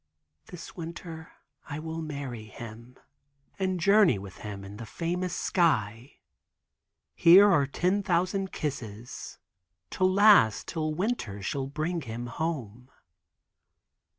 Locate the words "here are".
7.13-7.67